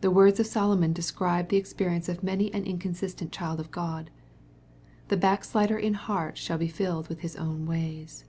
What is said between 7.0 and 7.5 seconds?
with his